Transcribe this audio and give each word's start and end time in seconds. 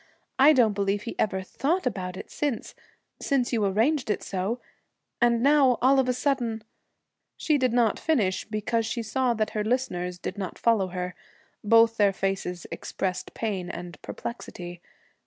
I 0.39 0.53
don't 0.53 0.73
believe 0.73 1.03
he 1.03 1.15
ever 1.19 1.43
thought 1.43 1.85
about 1.85 2.17
it 2.17 2.31
since 2.31 2.73
since 3.19 3.53
you 3.53 3.63
arranged 3.63 4.09
it 4.09 4.23
so, 4.23 4.59
and 5.21 5.43
now, 5.43 5.77
all 5.79 5.99
of 5.99 6.09
a 6.09 6.13
sudden' 6.13 6.63
She 7.37 7.59
did 7.59 7.71
not 7.71 7.99
finish, 7.99 8.43
because 8.45 8.87
she 8.87 9.03
saw 9.03 9.35
that 9.35 9.51
her 9.51 9.63
listeners 9.63 10.17
did 10.17 10.39
not 10.39 10.57
follow 10.57 10.87
her. 10.87 11.13
Both 11.63 11.97
their 11.97 12.13
faces 12.13 12.65
expressed 12.71 13.35
pain 13.35 13.69
and 13.69 14.01
perplexity. 14.01 14.81